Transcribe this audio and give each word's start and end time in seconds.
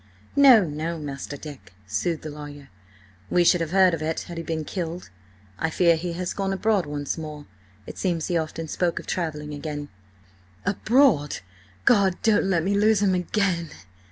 "No, 0.35 0.63
no, 0.65 0.97
Master 0.97 1.37
Dick," 1.37 1.75
soothed 1.85 2.23
the 2.23 2.31
lawyer. 2.31 2.69
"We 3.29 3.43
should 3.43 3.61
have 3.61 3.69
heard 3.69 3.93
of 3.93 4.01
it 4.01 4.21
had 4.21 4.39
he 4.39 4.43
been 4.43 4.65
killed. 4.65 5.11
I 5.59 5.69
fear 5.69 5.95
he 5.95 6.13
has 6.13 6.33
gone 6.33 6.51
abroad 6.51 6.87
once 6.87 7.19
more. 7.19 7.45
It 7.85 7.99
seems 7.99 8.25
he 8.25 8.35
often 8.35 8.67
spoke 8.67 8.97
of 8.97 9.05
travelling 9.05 9.53
again." 9.53 9.89
"Abroad? 10.65 11.41
God! 11.85 12.19
don't 12.23 12.45
let 12.45 12.63
me 12.63 12.73
lose 12.73 13.03
him 13.03 13.13
again!" 13.13 13.69